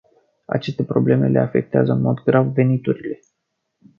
[0.47, 3.19] Aceste probleme le afectează în mod grav veniturile.